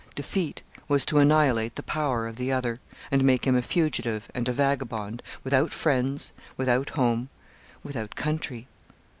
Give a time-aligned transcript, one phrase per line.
[0.15, 2.79] Defeat was to annihilate the power of the other,
[3.11, 7.29] and make him a fugitive and a vagabond, without friends, without home,
[7.83, 8.67] without country.